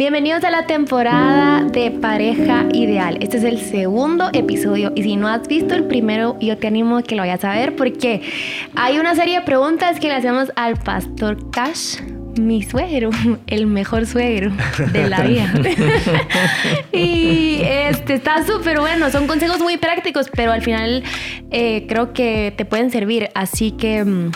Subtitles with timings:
[0.00, 3.18] Bienvenidos a la temporada de Pareja Ideal.
[3.20, 6.96] Este es el segundo episodio y si no has visto el primero, yo te animo
[6.96, 8.22] a que lo vayas a ver porque
[8.74, 12.00] hay una serie de preguntas que le hacemos al pastor Cash,
[12.40, 13.10] mi suegro,
[13.46, 14.52] el mejor suegro
[14.90, 15.52] de la vida.
[16.92, 21.02] y este está súper bueno, son consejos muy prácticos, pero al final
[21.50, 23.28] eh, creo que te pueden servir.
[23.34, 24.30] Así que mm,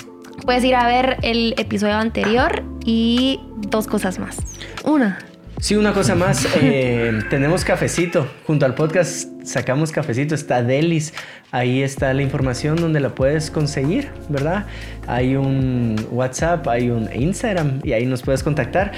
[0.44, 4.36] puedes ir a ver el episodio anterior y dos cosas más.
[4.84, 5.18] Una.
[5.60, 6.46] Sí, una cosa más.
[6.66, 8.26] Eh, tenemos cafecito.
[8.46, 10.34] Junto al podcast sacamos cafecito.
[10.34, 11.12] Está Delis.
[11.50, 14.66] Ahí está la información donde la puedes conseguir, ¿verdad?
[15.06, 18.92] Hay un WhatsApp, hay un Instagram y ahí nos puedes contactar.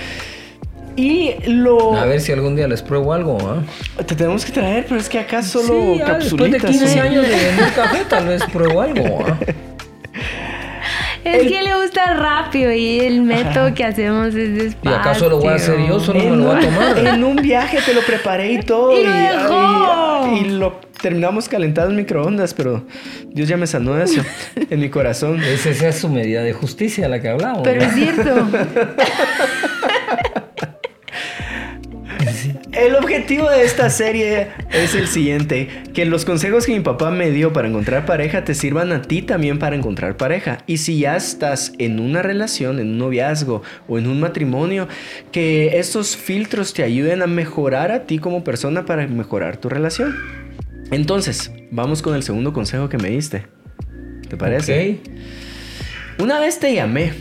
[0.97, 1.95] Y lo.
[1.95, 3.63] A ver si algún día les pruebo algo, ¿ah?
[4.05, 7.35] Te tenemos que traer, pero es que acá solo sí, Después de 15 años de
[7.47, 9.39] vender café, tal vez pruebo algo, ¿ah?
[11.27, 14.91] Es que le gusta rápido y el método que hacemos es despacio.
[14.91, 15.99] ¿Y acaso lo voy a hacer yo?
[15.99, 16.99] Solo me lo voy a tomar.
[16.99, 18.99] En un viaje te lo preparé y todo.
[18.99, 20.37] Y lo dejó.
[20.37, 22.85] Y, lo terminamos calentado en microondas, pero
[23.29, 24.23] Dios ya me sanó de eso
[24.71, 25.43] en mi corazón.
[25.43, 27.63] Esa es su medida de justicia la que hablamos.
[27.65, 28.49] Pero es cierto.
[33.17, 37.51] objetivo de esta serie es el siguiente, que los consejos que mi papá me dio
[37.51, 40.59] para encontrar pareja te sirvan a ti también para encontrar pareja.
[40.67, 44.87] Y si ya estás en una relación, en un noviazgo o en un matrimonio,
[45.33, 50.15] que estos filtros te ayuden a mejorar a ti como persona para mejorar tu relación.
[50.91, 53.47] Entonces, vamos con el segundo consejo que me diste.
[54.29, 55.01] ¿Te parece?
[56.19, 57.15] Una vez te llamé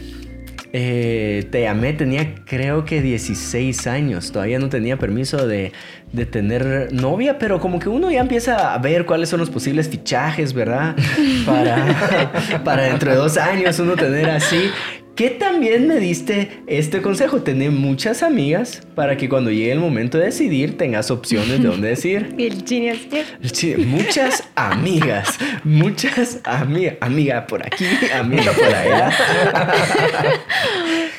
[0.73, 5.71] eh, te llamé, tenía creo que 16 años, todavía no tenía permiso de,
[6.11, 9.89] de, tener novia, pero como que uno ya empieza a ver cuáles son los posibles
[9.89, 10.95] fichajes, ¿verdad?
[11.45, 14.69] Para, para dentro de dos años uno tener así.
[15.15, 20.17] Que también me diste este consejo, tener muchas amigas para que cuando llegue el momento
[20.17, 22.35] de decidir tengas opciones de dónde decir.
[22.37, 29.11] El muchas amigas, muchas amigas, amiga por aquí, amiga por allá.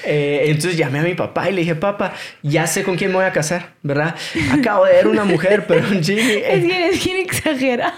[0.09, 3.17] Eh, entonces llamé a mi papá y le dije, papá, ya sé con quién me
[3.17, 4.15] voy a casar, ¿verdad?
[4.53, 6.43] Acabo de ver una mujer, pero un Jimmy...
[6.47, 7.93] Es que es bien exagerado.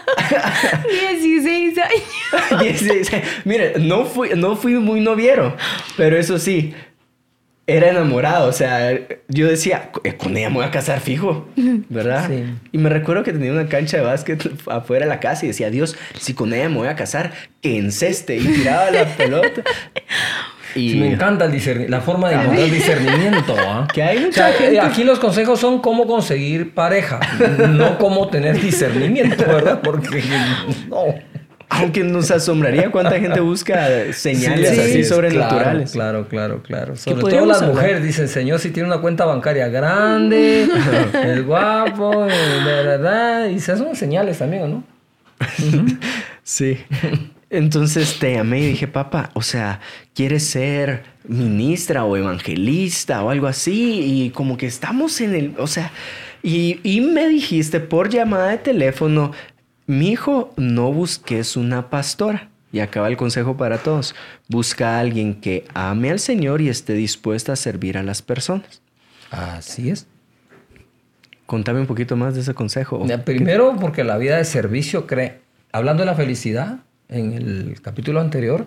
[0.89, 2.62] 16 años.
[2.62, 3.28] 16 años.
[3.44, 5.55] Mire, no fui, no fui muy noviero,
[5.99, 6.73] pero eso sí,
[7.67, 8.99] era enamorado, o sea,
[9.29, 11.47] yo decía, eh, con ella me voy a casar fijo,
[11.91, 12.27] ¿verdad?
[12.27, 12.45] Sí.
[12.73, 15.69] Y me recuerdo que tenía una cancha de básquet afuera de la casa y decía,
[15.69, 19.63] Dios, si con ella me voy a casar, que enceste y tiraba la pelota.
[20.75, 23.57] Y me encanta el la forma de encontrar discernimiento.
[23.59, 23.89] ¿ah?
[23.93, 27.21] Que hay Aquí los consejos son cómo conseguir pareja,
[27.69, 29.81] no cómo tener discernimiento, ¿verdad?
[29.83, 30.23] Porque
[30.89, 31.05] no.
[31.78, 35.93] Aunque nos asombraría cuánta gente busca señales así sobrenaturales.
[35.93, 36.97] Claro, claro, claro.
[36.97, 40.69] Sobre todo las mujeres dicen, Señor, si tiene una cuenta bancaria grande,
[41.25, 43.49] el guapo, de verdad.
[43.49, 44.84] Y esas son señales también, ¿no?
[46.43, 46.78] sí.
[47.50, 49.81] Entonces te llamé y dije, papá, o sea,
[50.15, 54.00] ¿quieres ser ministra o evangelista o algo así?
[54.03, 55.91] Y como que estamos en el, o sea,
[56.43, 59.33] y, y me dijiste por llamada de teléfono,
[59.88, 62.50] mi hijo, no busques una pastora.
[62.71, 64.15] Y acaba el consejo para todos.
[64.47, 68.82] Busca a alguien que ame al Señor y esté dispuesta a servir a las personas.
[69.31, 70.06] Así es.
[71.47, 73.06] Contame un poquito más de ese consejo.
[73.25, 75.41] Primero, porque la vida de servicio cree,
[75.72, 78.66] hablando de la felicidad, en el capítulo anterior,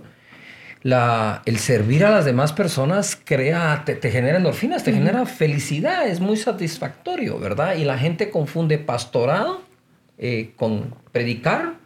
[0.81, 6.19] la, el servir a las demás personas crea, te, genera endorfinas, te genera felicidad, es
[6.19, 7.75] muy satisfactorio, ¿verdad?
[7.75, 9.61] Y la gente confunde pastorado
[10.23, 11.79] eh, con predicar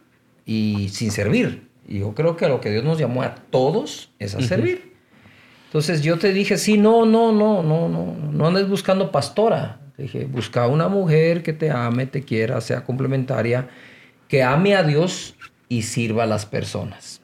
[0.44, 1.68] y sin servir.
[1.88, 4.92] Y yo creo que lo que Dios nos llamó a todos es a servir.
[5.64, 9.80] Entonces yo te dije, sí, no, no, no, no, no, no andes buscando pastora.
[9.96, 13.70] dije, busca una mujer que te ame, te quiera, sea complementaria,
[14.28, 15.34] que ame a Dios
[15.70, 17.22] y sirva a las personas.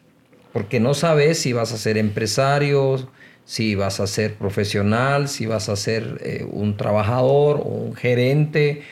[0.55, 3.07] Porque no sabes si vas a ser empresario,
[3.45, 8.83] si vas a ser profesional, si vas a ser eh, un trabajador o un gerente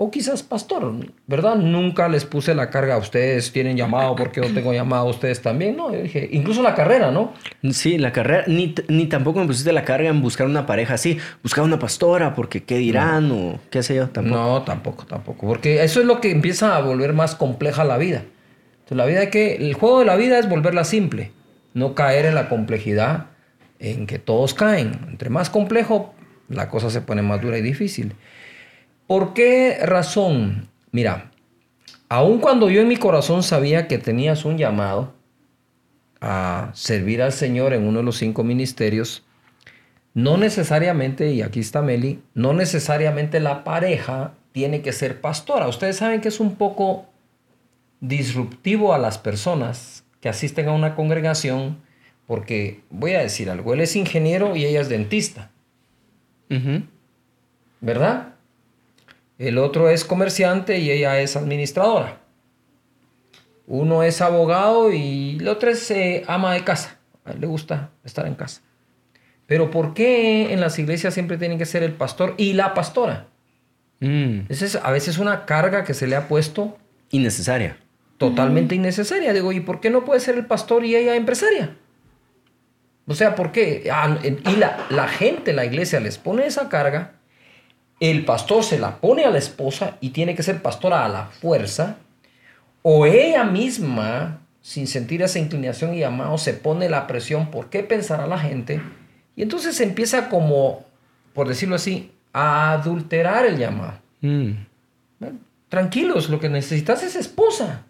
[0.00, 0.94] o quizás pastor,
[1.26, 1.56] ¿verdad?
[1.56, 5.42] Nunca les puse la carga a ustedes, tienen llamado porque yo tengo llamado a ustedes
[5.42, 5.92] también, ¿no?
[5.92, 7.32] Yo dije, incluso la carrera, ¿no?
[7.72, 11.18] Sí, la carrera, ni, ni tampoco me pusiste la carga en buscar una pareja así,
[11.42, 14.36] buscar una pastora porque qué dirán o qué sé yo, tampoco.
[14.36, 18.22] No, tampoco, tampoco, porque eso es lo que empieza a volver más compleja la vida.
[18.84, 21.32] Entonces, la vida que, el juego de la vida es volverla simple,
[21.74, 23.30] no caer en la complejidad
[23.80, 24.92] en que todos caen.
[25.08, 26.14] Entre más complejo,
[26.48, 28.14] la cosa se pone más dura y difícil.
[29.08, 30.68] ¿Por qué razón?
[30.92, 31.30] Mira,
[32.10, 35.14] aun cuando yo en mi corazón sabía que tenías un llamado
[36.20, 39.24] a servir al Señor en uno de los cinco ministerios,
[40.12, 45.68] no necesariamente, y aquí está Meli, no necesariamente la pareja tiene que ser pastora.
[45.68, 47.06] Ustedes saben que es un poco
[48.00, 51.78] disruptivo a las personas que asisten a una congregación
[52.26, 55.50] porque, voy a decir algo, él es ingeniero y ella es dentista.
[57.80, 58.34] ¿Verdad?
[59.38, 62.20] El otro es comerciante y ella es administradora.
[63.68, 66.98] Uno es abogado y el otro es eh, ama de casa.
[67.24, 68.62] A él le gusta estar en casa.
[69.46, 73.28] Pero ¿por qué en las iglesias siempre tienen que ser el pastor y la pastora?
[74.00, 74.40] Mm.
[74.48, 76.76] Esa es a veces una carga que se le ha puesto.
[77.10, 77.78] Innecesaria.
[78.16, 79.32] Totalmente innecesaria.
[79.32, 81.76] Digo, ¿y por qué no puede ser el pastor y ella empresaria?
[83.06, 83.88] O sea, ¿por qué?
[83.92, 87.17] Ah, y la, la gente, la iglesia les pone esa carga,
[88.00, 91.26] el pastor se la pone a la esposa y tiene que ser pastora a la
[91.26, 91.96] fuerza,
[92.82, 97.82] o ella misma, sin sentir esa inclinación y llamado, se pone la presión, ¿por qué
[97.82, 98.80] pensará la gente?
[99.34, 100.84] Y entonces se empieza como,
[101.34, 103.98] por decirlo así, a adulterar el llamado.
[104.20, 104.52] Mm.
[105.68, 107.84] Tranquilos, lo que necesitas es esposa.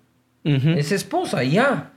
[0.45, 1.91] Es esposa, ya.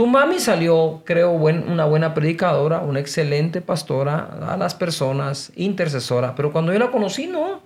[0.00, 6.52] Tu mami salió, creo, una buena predicadora, una excelente pastora a las personas, intercesora, pero
[6.52, 7.60] cuando yo la conocí, no.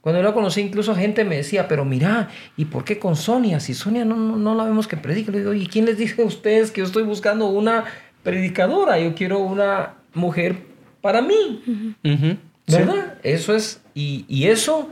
[0.00, 3.60] Cuando yo la conocí, incluso gente me decía, pero mira, ¿y por qué con Sonia?
[3.60, 5.30] Si Sonia no, no, la vemos que predica.
[5.32, 7.84] Le digo, ¿y quién les dice a ustedes que yo estoy buscando una
[8.22, 8.98] predicadora?
[8.98, 10.62] Yo quiero una mujer
[11.02, 11.94] para mí.
[12.66, 13.18] ¿Verdad?
[13.22, 14.88] Eso es, y, y eso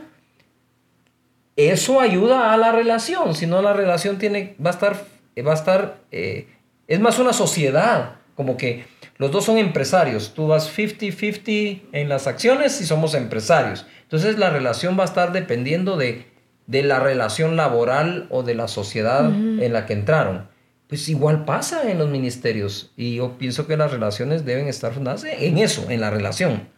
[1.56, 5.06] eso ayuda a la relación, si no la relación tiene, va a estar,
[5.38, 6.47] va a estar eh,
[6.91, 8.85] es más una sociedad, como que
[9.17, 13.87] los dos son empresarios, tú vas 50-50 en las acciones y somos empresarios.
[14.03, 16.27] Entonces la relación va a estar dependiendo de,
[16.67, 20.49] de la relación laboral o de la sociedad en la que entraron.
[20.88, 25.23] Pues igual pasa en los ministerios y yo pienso que las relaciones deben estar fundadas
[25.23, 26.69] en eso, en la relación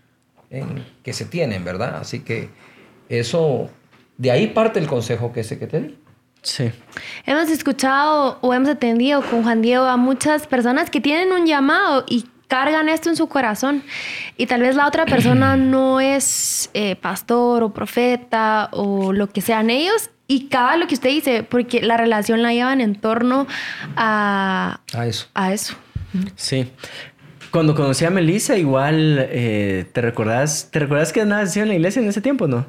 [0.50, 1.96] en que se tienen, ¿verdad?
[2.02, 2.50] Así que
[3.08, 3.70] eso
[4.18, 5.98] de ahí parte el consejo que ese que te di.
[6.42, 6.72] Sí.
[7.24, 12.04] Hemos escuchado o hemos atendido con Juan Diego a muchas personas que tienen un llamado
[12.08, 13.82] y cargan esto en su corazón
[14.36, 19.40] y tal vez la otra persona no es eh, pastor o profeta o lo que
[19.40, 23.46] sean ellos y cada lo que usted dice, porque la relación la llevan en torno
[23.96, 25.28] a, a eso.
[25.34, 25.74] A eso.
[26.36, 26.70] Sí.
[27.50, 32.00] Cuando conocí a Melissa, igual, eh, ¿te recordás, ¿te recordás que andabas en la iglesia
[32.00, 32.66] en ese tiempo, no?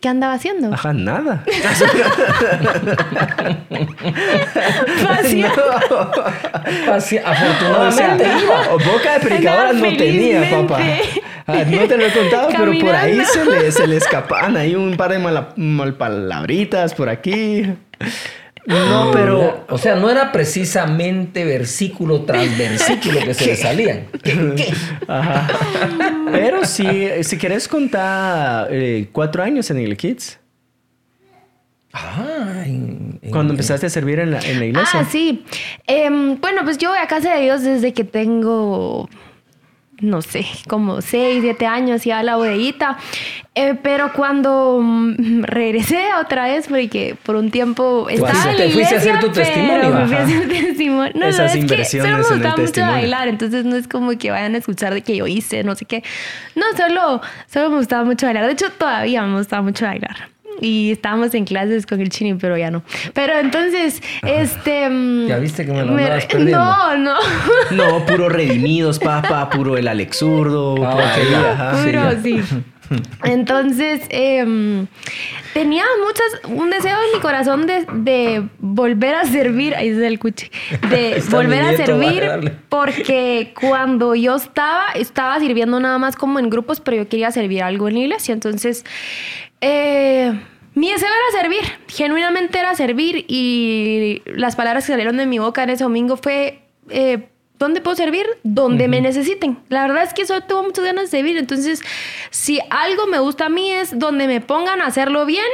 [0.00, 0.72] ¿Qué andaba haciendo?
[0.72, 1.44] Ajá, nada.
[7.24, 8.26] Afortunadamente.
[8.92, 10.78] boca de predicadora no tenía, papá.
[11.48, 14.74] Ah, no te lo he contado, pero por ahí se le, se le escapan ahí
[14.74, 17.64] un par de mal, malpalabritas por aquí.
[18.68, 24.06] No, pero, o sea, no era precisamente versículo tras versículo que se le salían.
[25.08, 25.48] Ajá.
[26.30, 26.84] Pero si,
[27.22, 30.38] si quieres contar eh, cuatro años en el Kids.
[31.94, 32.64] Ah,
[33.30, 35.00] Cuando empezaste a servir en la, en la iglesia.
[35.00, 35.44] Ah, sí.
[35.86, 39.08] Em, bueno, pues yo voy a casa de Dios desde que tengo
[40.00, 42.98] no sé, como 6, 7 años y a la bodeguita.
[43.54, 48.96] Eh, pero cuando mm, regresé otra vez, porque por un tiempo estaba en la iglesia,
[48.96, 49.90] a hacer tu testimonio.
[49.90, 51.12] Me fui a hacer testimonio.
[51.16, 54.30] No, Esas no, es que solo me gustaba mucho bailar, entonces no es como que
[54.30, 56.04] vayan a escuchar de que yo hice, no sé qué.
[56.54, 58.46] No, solo, solo me gustaba mucho bailar.
[58.46, 60.28] De hecho, todavía me gustaba mucho bailar
[60.60, 62.82] y estábamos en clases con el chini, pero ya no.
[63.14, 64.88] Pero entonces, este...
[64.88, 66.58] Mm, ya viste que me lo andabas perdiendo.
[66.58, 67.16] No, no.
[67.70, 70.76] No, puro redimidos, papá, puro el Alex Zurdo.
[70.84, 72.42] Ah, puro, sí.
[73.24, 74.86] Entonces, eh,
[75.52, 80.18] tenía muchas, un deseo en mi corazón de, de volver a servir, ahí es el
[80.18, 80.50] cuche,
[80.90, 86.80] de volver a servir, porque cuando yo estaba, estaba sirviendo nada más como en grupos,
[86.80, 88.84] pero yo quería servir algo en la iglesia, entonces
[89.60, 90.38] eh,
[90.74, 95.64] mi deseo era servir, genuinamente era servir y las palabras que salieron de mi boca
[95.64, 98.26] en ese domingo fue, eh, ¿dónde puedo servir?
[98.42, 99.58] Donde me necesiten.
[99.68, 101.82] La verdad es que solo tengo muchas ganas de servir, entonces
[102.30, 105.46] si algo me gusta a mí es donde me pongan a hacerlo bien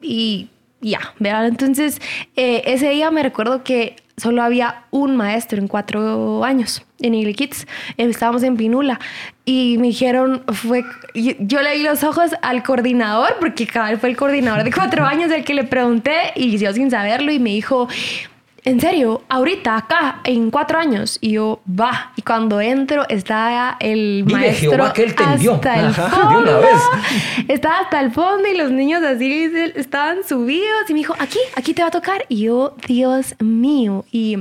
[0.00, 0.48] y
[0.80, 1.46] ya, ¿verdad?
[1.46, 2.00] Entonces
[2.36, 7.34] eh, ese día me recuerdo que solo había un maestro en cuatro años en Eagle
[7.34, 7.66] Kids.
[7.96, 9.00] Estábamos en Pinula
[9.44, 14.16] y me dijeron, fue, yo, le di los ojos al coordinador, porque cabal fue el
[14.16, 17.88] coordinador de cuatro años el que le pregunté y yo sin saberlo y me dijo,
[18.64, 21.18] en serio, ahorita, acá, en cuatro años.
[21.20, 22.12] Y yo, va.
[22.14, 26.60] Y cuando entro, estaba el maestro que él hasta el fondo.
[27.48, 30.88] Estaba hasta el fondo y los niños así estaban subidos.
[30.88, 32.24] Y me dijo, aquí, aquí te va a tocar.
[32.28, 34.04] Y yo, Dios mío.
[34.12, 34.38] Y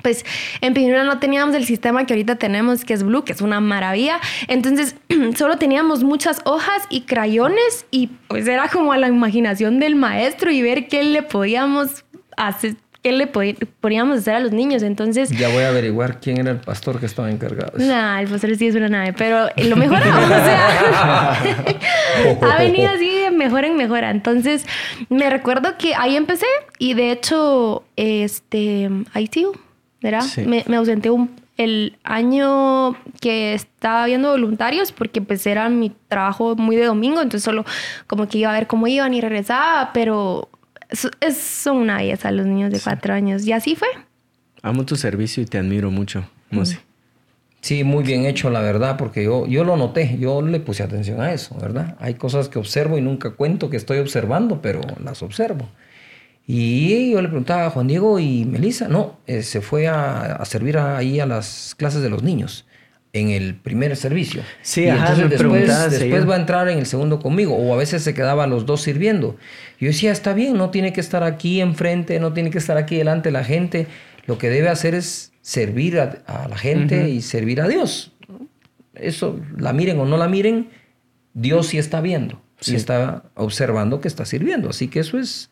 [0.00, 0.24] pues
[0.62, 3.60] en Pinura no teníamos el sistema que ahorita tenemos, que es Blue, que es una
[3.60, 4.20] maravilla.
[4.48, 4.96] Entonces,
[5.36, 10.50] solo teníamos muchas hojas y crayones y pues era como a la imaginación del maestro
[10.50, 12.04] y ver qué le podíamos
[12.36, 14.82] hacer, qué le podíamos hacer a los niños.
[14.82, 15.28] Entonces...
[15.28, 17.72] Ya voy a averiguar quién era el pastor que estaba encargado.
[17.76, 21.32] Nah, el pastor sí es una nave, pero lo mejor, o sea,
[22.40, 24.10] ha venido así de mejor en mejora.
[24.10, 24.64] Entonces,
[25.10, 26.46] me recuerdo que ahí empecé
[26.78, 29.52] y de hecho, este, ahí sigo
[30.00, 30.24] ¿verdad?
[30.46, 36.56] Me, me, ausenté un, el año que estaba viendo voluntarios porque pues era mi trabajo
[36.56, 37.64] muy de domingo, entonces solo
[38.06, 40.50] como que iba a ver cómo iban y regresaba, pero
[40.88, 43.88] es, son una belleza los niños de cuatro años y así fue.
[44.62, 46.78] Amo tu servicio y te admiro mucho, Mosi.
[47.60, 51.22] Sí, muy bien hecho, la verdad, porque yo, yo lo noté, yo le puse atención
[51.22, 51.96] a eso, ¿verdad?
[51.98, 55.66] Hay cosas que observo y nunca cuento que estoy observando, pero las observo.
[56.46, 60.76] Y yo le preguntaba a Juan Diego y Melissa, no, eh, se fue a, servir
[60.76, 62.66] ahí a las clases de los niños
[63.14, 64.42] en el primer servicio.
[64.60, 67.76] Sí, y ajá, entonces después, después va a entrar en el segundo conmigo, o a
[67.76, 69.36] veces se quedaba los dos sirviendo.
[69.80, 72.96] Yo decía, está bien, no tiene que estar aquí enfrente, no tiene que estar aquí
[72.96, 73.86] delante de la gente.
[74.26, 78.12] Lo que debe hacer es servir a, la gente y servir a Dios.
[78.94, 80.70] Eso, la miren o no la miren,
[81.34, 84.70] Dios sí está viendo, sí está observando que está sirviendo.
[84.70, 85.50] Así que eso es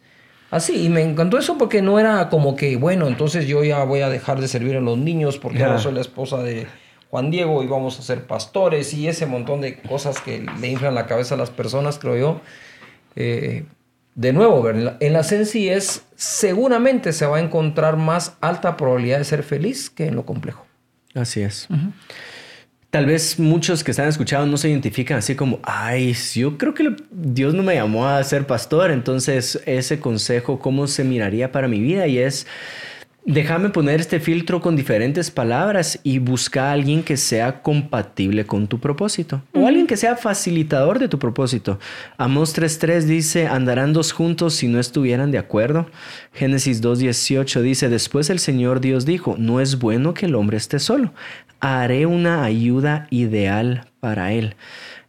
[0.50, 4.00] Así, y me encantó eso porque no era como que, bueno, entonces yo ya voy
[4.00, 6.66] a dejar de servir a los niños porque ahora soy la esposa de
[7.12, 10.95] Juan Diego y vamos a ser pastores y ese montón de cosas que le inflan
[10.95, 12.40] la cabeza a las personas, creo yo.
[13.16, 13.66] Eh,
[14.14, 19.42] de nuevo, en la sencillez seguramente se va a encontrar más alta probabilidad de ser
[19.42, 20.64] feliz que en lo complejo.
[21.14, 21.69] Así es.
[22.88, 26.97] Tal vez muchos que están escuchando no se identifican así como, ay, yo creo que
[27.11, 31.78] Dios no me llamó a ser pastor, entonces ese consejo, ¿cómo se miraría para mi
[31.78, 32.07] vida?
[32.07, 32.47] Y es,
[33.25, 38.67] déjame poner este filtro con diferentes palabras y busca a alguien que sea compatible con
[38.67, 41.79] tu propósito o alguien que sea facilitador de tu propósito.
[42.17, 45.87] Amos 3.3 dice, andarán dos juntos si no estuvieran de acuerdo.
[46.33, 50.79] Génesis 2.18 dice, después el Señor Dios dijo, no es bueno que el hombre esté
[50.79, 51.12] solo
[51.62, 54.57] haré una ayuda ideal para él.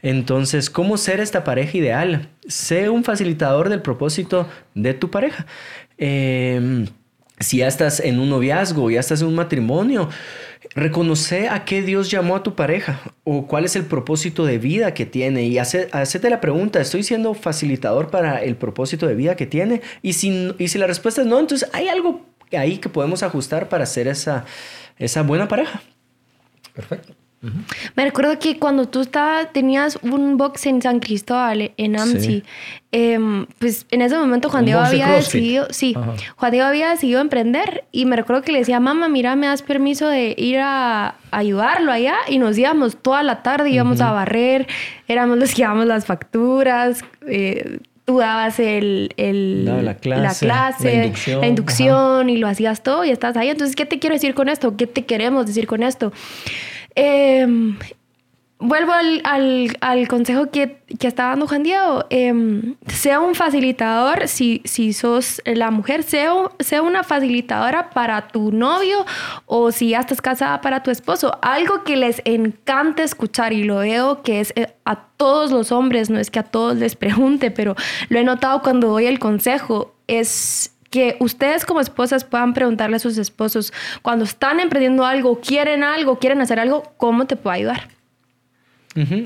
[0.04, 2.30] Entonces, ¿cómo ser esta pareja ideal?
[2.48, 5.48] Sé un facilitador del propósito de tu pareja.
[5.98, 6.86] Em,
[7.44, 10.10] si ya estás en un noviazgo, ya estás en un matrimonio,
[10.76, 14.94] reconoce a qué Dios llamó a tu pareja o cuál es el propósito de vida
[14.94, 19.36] que tiene y hace, hacete la pregunta, ¿estoy siendo facilitador para el propósito de vida
[19.36, 19.82] que tiene?
[20.02, 23.70] Y si, y si la respuesta es no, entonces hay algo ahí que podemos ajustar
[23.70, 24.46] para ser esa,
[24.98, 25.82] esa buena pareja.
[26.74, 27.23] Perfecto.
[27.96, 32.44] Me recuerdo que cuando tú estabas, tenías un box en San Cristóbal, en AMSI,
[32.92, 35.94] em, pues en ese momento Juan Diego había decidido, sí,
[36.38, 39.62] Juan Diego había decidido emprender y me recuerdo que le decía, mamá, mira, me das
[39.62, 44.68] permiso de ir a, ayudarlo allá y nos íbamos toda la tarde, íbamos a barrer,
[45.08, 52.38] éramos los que llevábamos las facturas, eh, tú dabas el, la clase, la, inducción, y
[52.38, 53.50] lo hacías todo y estás ahí.
[53.50, 54.76] Entonces, ¿qué te quiero decir con esto?
[54.76, 56.12] ¿Qué te queremos decir con esto?
[56.96, 57.46] Eh,
[58.64, 62.06] vuelvo al, consejo que, que, estaba dando Juan Diego.
[62.10, 68.52] Em, sea un facilitador, si, si sos la mujer, sea, sea una facilitadora para tu
[68.52, 69.06] novio
[69.46, 71.38] o si ya estás casada para tu esposo.
[71.42, 76.10] Algo que les encanta escuchar y lo veo que es eh, a todos los hombres,
[76.10, 77.76] no es que a todos les pregunte, pero
[78.10, 83.00] lo he notado cuando doy el consejo, es que ustedes como esposas puedan preguntarle a
[83.00, 83.74] sus esposos
[84.04, 87.88] cuando están emprendiendo algo, quieren algo, quieren hacer algo, ¿cómo te puedo ayudar?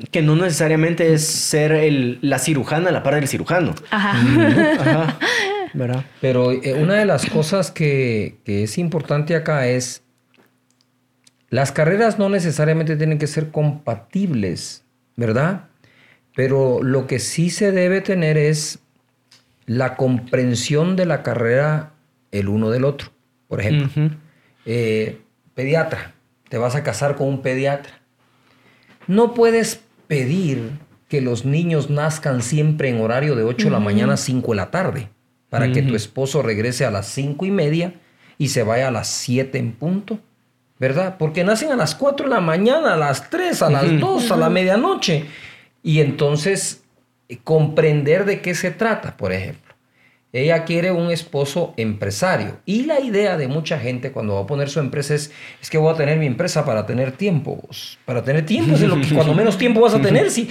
[0.09, 3.75] Que no necesariamente es ser el, la cirujana a la par del cirujano.
[3.91, 4.11] Ajá.
[4.79, 5.19] Ajá.
[5.73, 6.05] ¿Verdad?
[6.21, 10.03] Pero eh, una de las cosas que, que es importante acá es,
[11.49, 14.85] las carreras no necesariamente tienen que ser compatibles,
[15.17, 15.65] ¿verdad?
[16.33, 18.79] Pero lo que sí se debe tener es
[19.67, 21.91] la comprensión de la carrera
[22.31, 23.11] el uno del otro.
[23.47, 24.17] Por ejemplo,
[24.65, 25.21] eh,
[25.53, 26.13] pediatra,
[26.49, 28.01] te vas a casar con un pediatra.
[29.05, 30.71] No puedes pedir
[31.07, 34.55] que los niños nazcan siempre en horario de 8 de la mañana a 5 de
[34.55, 35.09] la tarde,
[35.49, 37.93] para que tu esposo regrese a las 5 y media
[38.37, 40.19] y se vaya a las 7 en punto,
[40.79, 41.15] ¿verdad?
[41.17, 44.35] Porque nacen a las 4 de la mañana, a las 3, a las 2, a
[44.35, 45.25] la medianoche.
[45.81, 46.83] Y entonces,
[47.43, 49.67] comprender de qué se trata, por ejemplo.
[50.33, 52.57] Ella quiere un esposo empresario.
[52.65, 55.31] Y la idea de mucha gente cuando va a poner su empresa es,
[55.61, 57.59] es que voy a tener mi empresa para tener tiempo.
[58.05, 60.29] Para tener tiempo es lo que cuando menos tiempo vas a tener.
[60.29, 60.49] Si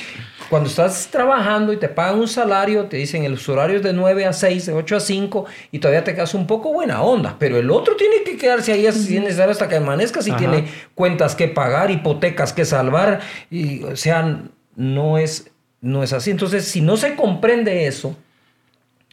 [0.49, 4.26] cuando estás trabajando y te pagan un salario, te dicen el horario es de 9
[4.26, 7.59] a 6, de 8 a 5 y todavía te quedas un poco buena onda, pero
[7.59, 10.64] el otro tiene que quedarse ahí si es necesario hasta que amanezca, si tiene
[10.95, 14.42] cuentas que pagar, hipotecas que salvar, y, o sea,
[14.76, 15.50] no es,
[15.87, 16.31] no es así.
[16.31, 18.16] Entonces, si no se comprende eso,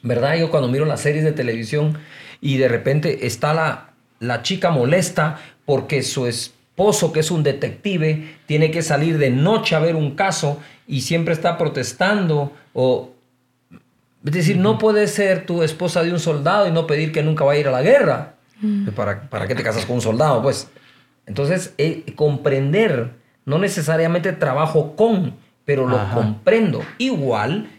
[0.01, 0.35] ¿verdad?
[0.35, 1.97] Yo cuando miro las series de televisión
[2.41, 8.35] y de repente está la, la chica molesta porque su esposo, que es un detective,
[8.45, 13.09] tiene que salir de noche a ver un caso y siempre está protestando o...
[14.25, 17.43] Es decir, no puedes ser tu esposa de un soldado y no pedir que nunca
[17.43, 18.35] vaya a ir a la guerra.
[18.95, 20.41] ¿Para, ¿Para qué te casas con un soldado?
[20.41, 20.69] Pues
[21.25, 23.11] entonces, eh, comprender,
[23.45, 26.81] no necesariamente trabajo con, pero lo comprendo.
[26.97, 27.69] Igual,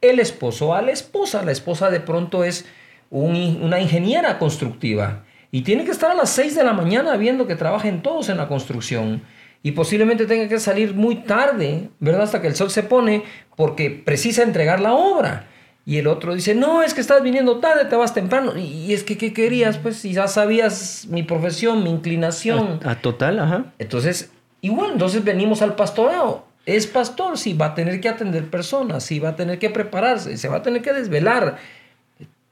[0.00, 1.42] el esposo a la esposa.
[1.42, 2.66] La esposa de pronto es
[3.10, 7.54] una ingeniera constructiva y tiene que estar a las 6 de la mañana viendo que
[7.54, 9.22] trabajen todos en la construcción
[9.62, 12.22] y posiblemente tenga que salir muy tarde, ¿verdad?
[12.22, 13.22] Hasta que el sol se pone
[13.56, 15.46] porque precisa entregar la obra.
[15.86, 18.56] Y el otro dice, no, es que estás viniendo tarde, te vas temprano.
[18.56, 19.78] Y es que, ¿qué querías?
[19.78, 22.80] Pues si ya sabías mi profesión, mi inclinación.
[22.84, 23.66] A, total, ajá.
[23.78, 26.46] Entonces, igual, entonces venimos al pastorado.
[26.66, 30.36] Es pastor, sí, va a tener que atender personas, sí, va a tener que prepararse,
[30.38, 31.58] se va a tener que desvelar.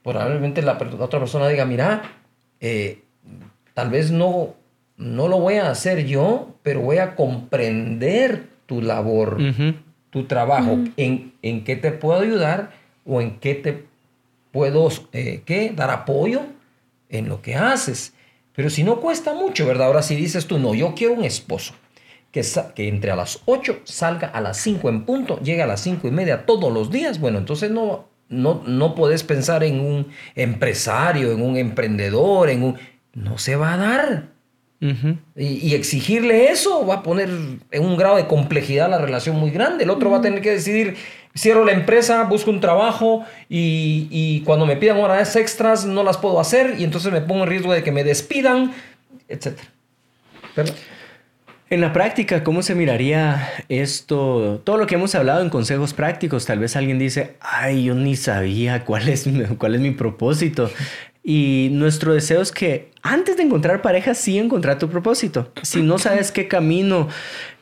[0.03, 2.03] Probablemente la, otra persona diga, mira,
[2.59, 3.01] eh,
[3.73, 4.55] tal vez no
[4.97, 9.37] no lo voy a hacer yo, pero voy a comprender tu labor,
[10.09, 12.71] tu trabajo, en, en, qué te puedo ayudar
[13.05, 13.85] o en qué te
[14.51, 15.73] puedo eh, ¿qué?
[15.75, 16.43] dar apoyo
[17.09, 18.13] en lo que haces.
[18.55, 19.87] Pero si no cuesta mucho, ¿verdad?
[19.87, 21.73] Ahora si dices tú, no, yo quiero un esposo
[22.33, 22.41] que,
[22.75, 26.05] que entre a las 8 salga a las 5 en punto, llegue a las 5
[26.07, 31.31] y media todos los días, bueno, entonces no, no, no puedes pensar en un empresario,
[31.31, 32.77] en un emprendedor, en un...
[33.13, 34.33] No se va a dar.
[35.37, 37.29] Y, exigirle eso va a poner
[37.71, 39.85] en un grado de complejidad la relación muy grande.
[39.85, 40.97] El otro va a tener que decidir,
[41.37, 46.39] cierro la empresa, busco un trabajo y, cuando me pidan horas extras no las puedo
[46.39, 48.73] hacer y entonces me pongo en riesgo de que me despidan,
[49.29, 49.57] etc.
[51.69, 54.61] En la práctica, ¿cómo se miraría esto?
[54.63, 58.15] Todo lo que hemos hablado en consejos prácticos, tal vez alguien dice, ay, yo ni
[58.15, 59.27] sabía cuál es,
[59.57, 60.69] cuál es mi propósito.
[61.23, 65.51] Y nuestro deseo es que antes de encontrar pareja, sí encontrar tu propósito.
[65.61, 67.07] Si no sabes qué camino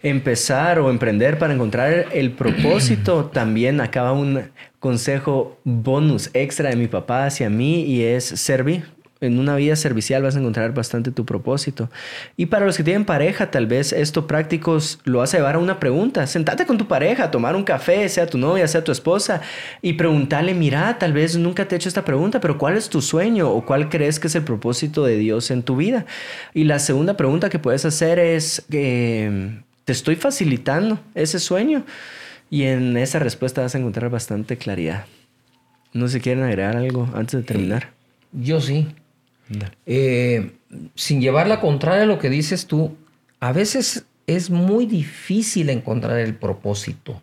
[0.02, 4.49] empezar o emprender para encontrar el propósito, también acaba un
[4.80, 10.23] consejo bonus extra de mi papá hacia mí y es servir en una vida servicial
[10.23, 11.91] vas a encontrar bastante tu propósito.
[12.38, 15.79] Y para los que tienen pareja, tal vez esto prácticos lo hace llevar a una
[15.79, 16.25] pregunta.
[16.25, 19.41] Sentate con tu pareja, tomar un café, sea tu novia, sea tu esposa,
[19.84, 22.99] y preguntarle, mira, tal vez nunca te he hecho esta pregunta, pero ¿cuál es tu
[23.01, 26.07] sueño o cuál crees que es el propósito de Dios en tu vida?
[26.55, 31.86] Y la segunda pregunta que puedes hacer es, eh, ¿te estoy facilitando ese sueño?
[32.49, 35.05] Y en esa respuesta vas a encontrar bastante claridad.
[35.93, 37.91] No sé si quieren agregar algo antes de terminar.
[38.34, 38.88] Yo sí.
[39.86, 40.52] Eh,
[40.96, 42.96] sin llevar la contraria a lo que dices tú,
[43.40, 47.22] a veces es muy difícil encontrar el propósito,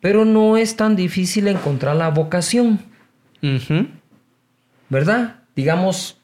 [0.00, 2.80] pero no es tan difícil encontrar la vocación.
[4.88, 5.36] ¿Verdad?
[5.56, 6.18] Digamos,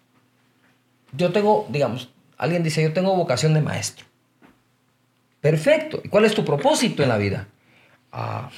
[1.17, 4.07] yo tengo, digamos, alguien dice, yo tengo vocación de maestro.
[5.41, 6.01] Perfecto.
[6.03, 7.49] ¿Y cuál es tu propósito en la vida?
[8.13, 8.51] Ah,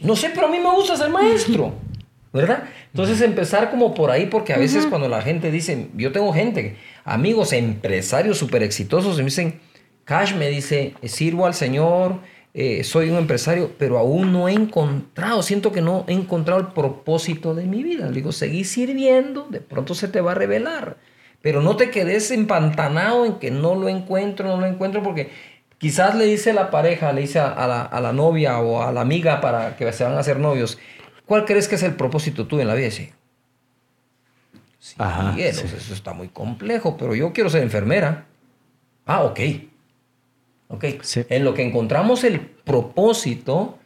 [0.00, 1.74] no sé, pero a mí me gusta ser maestro.
[2.32, 2.64] ¿Verdad?
[2.92, 6.76] Entonces empezar como por ahí, porque a veces cuando la gente dice, yo tengo gente,
[7.04, 9.60] amigos, empresarios súper exitosos, y me dicen,
[10.04, 12.20] Cash me dice, sirvo al Señor,
[12.52, 16.68] eh, soy un empresario, pero aún no he encontrado, siento que no he encontrado el
[16.68, 18.06] propósito de mi vida.
[18.06, 20.96] Le digo, seguí sirviendo, de pronto se te va a revelar,
[21.42, 25.30] pero no te quedes empantanado en que no lo encuentro, no lo encuentro, porque
[25.78, 29.00] quizás le dice la pareja, le dice a, la, a la novia o a la
[29.00, 30.76] amiga para que se van a hacer novios,
[31.30, 32.90] ¿Cuál crees que es el propósito tú en la vida?
[32.90, 33.08] Sí.
[34.98, 38.26] Ajá, eso está muy complejo, pero yo quiero ser enfermera.
[39.06, 39.38] Ah, ok.
[40.66, 40.84] Ok.
[41.28, 43.78] En lo que encontramos el propósito,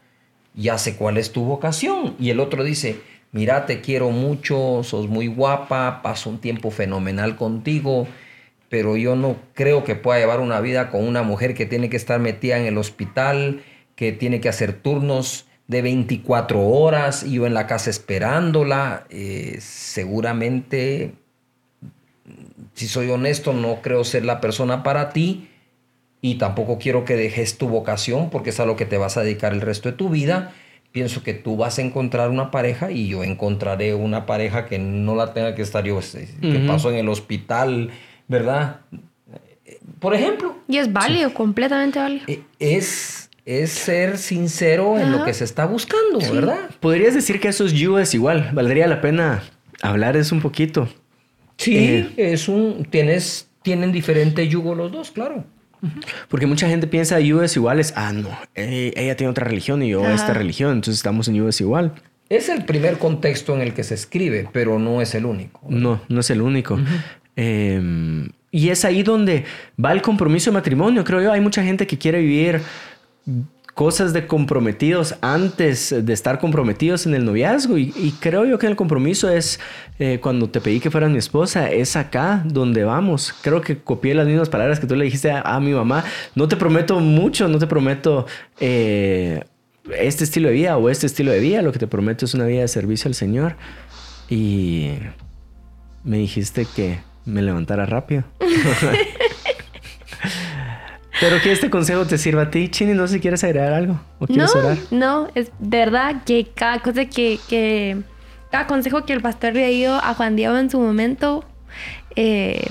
[0.54, 2.16] ya sé cuál es tu vocación.
[2.18, 7.36] Y el otro dice, mira, te quiero mucho, sos muy guapa, paso un tiempo fenomenal
[7.36, 8.08] contigo,
[8.70, 11.98] pero yo no creo que pueda llevar una vida con una mujer que tiene que
[11.98, 13.62] estar metida en el hospital,
[13.96, 19.06] que tiene que hacer turnos de 24 horas y yo en la casa esperándola.
[19.10, 21.14] Eh, seguramente,
[22.74, 25.48] si soy honesto, no creo ser la persona para ti
[26.20, 29.22] y tampoco quiero que dejes tu vocación porque es a lo que te vas a
[29.22, 30.52] dedicar el resto de tu vida.
[30.92, 35.16] Pienso que tú vas a encontrar una pareja y yo encontraré una pareja que no
[35.16, 37.90] la tenga que estar yo, este, que pasó en el hospital,
[38.28, 38.80] ¿verdad?
[39.98, 40.56] Por ejemplo.
[40.68, 42.24] Y es válido, completamente válido.
[42.28, 46.70] E, es es ser sincero en lo que se está buscando, ¿verdad?
[46.80, 48.50] Podrías decir que eso es you es igual.
[48.52, 49.42] Valdría la pena
[49.82, 50.88] hablar eso un poquito.
[51.58, 52.10] Sí, Eh.
[52.16, 52.86] es un.
[52.90, 55.44] Tienes, tienen diferente yugo los dos, claro.
[56.28, 59.82] Porque mucha gente piensa you es igual es, ah, no, eh, ella tiene otra religión
[59.82, 60.14] y yo Ajá.
[60.14, 61.92] esta religión, entonces estamos en you es igual.
[62.30, 65.60] Es el primer contexto en el que se escribe, pero no es el único.
[65.68, 66.80] No, no es el único.
[67.36, 69.44] Eh, y es ahí donde
[69.82, 71.32] va el compromiso de matrimonio, creo yo.
[71.32, 72.60] Hay mucha gente que quiere vivir
[73.74, 77.76] cosas de comprometidos antes de estar comprometidos en el noviazgo.
[77.76, 79.58] Y, y creo yo que el compromiso es,
[79.98, 83.34] eh, cuando te pedí que fueras mi esposa, es acá donde vamos.
[83.42, 86.04] Creo que copié las mismas palabras que tú le dijiste a, a mi mamá.
[86.34, 88.26] No te prometo mucho, no te prometo...
[88.60, 89.42] eh,
[89.98, 92.46] este estilo de vida o este estilo de vida, lo que te prometo es una
[92.46, 93.56] vida de servicio al Señor.
[94.28, 94.92] Y
[96.04, 98.24] me dijiste que me levantara rápido.
[101.20, 102.92] Pero que este consejo te sirva a ti, Chini.
[102.92, 104.76] No sé si quieres agregar algo o No, quieres orar.
[104.90, 107.98] no, es verdad que cada cosa que, que
[108.50, 111.44] cada consejo que el pastor le dio a Juan Diego en su momento
[112.16, 112.66] eh,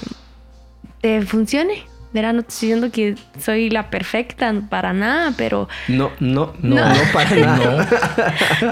[1.01, 1.83] te funcione.
[2.13, 6.75] Verá, no te estoy diciendo que soy la perfecta para nada, pero No, no, no,
[6.75, 7.01] no, No.
[7.11, 7.87] para nada.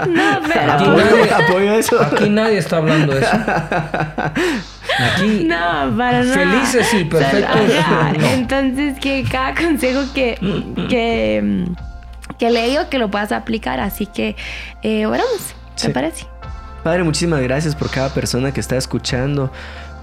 [0.06, 2.00] no, pero Aquí nadie- apoyo eso.
[2.00, 3.36] Aquí nadie está hablando de eso.
[4.98, 5.56] Aquí No,
[5.96, 6.34] para nada.
[6.34, 8.12] Felices y perfectos, Ajá.
[8.16, 8.26] no.
[8.26, 10.38] Entonces, que cada consejo que,
[10.88, 11.64] que,
[12.38, 13.80] que le digo que lo puedas aplicar.
[13.80, 14.36] Así que
[14.82, 15.88] eh, oramos, ¿te Sí.
[15.88, 16.26] parece?
[16.84, 19.52] Padre, muchísimas gracias por cada persona que está escuchando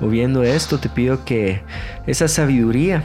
[0.02, 0.78] o viendo esto.
[0.80, 1.62] Te pido que
[2.08, 3.04] esa sabiduría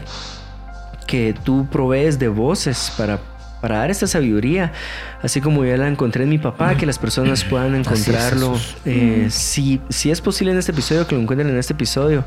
[1.07, 3.19] que tú provees de voces para,
[3.61, 4.73] para dar esta sabiduría,
[5.23, 8.59] así como yo la encontré en mi papá, que las personas puedan encontrarlo.
[8.85, 12.25] Eh, si, si es posible en este episodio, que lo encuentren en este episodio.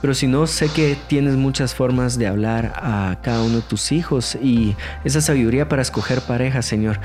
[0.00, 3.92] Pero si no, sé que tienes muchas formas de hablar a cada uno de tus
[3.92, 7.00] hijos y esa sabiduría para escoger pareja, Señor.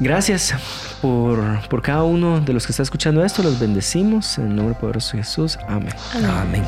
[0.00, 0.54] Gracias
[1.02, 3.42] por, por cada uno de los que está escuchando esto.
[3.42, 4.38] Los bendecimos.
[4.38, 5.58] En el nombre poderoso de Jesús.
[5.68, 5.94] Amén.
[6.14, 6.64] Amén.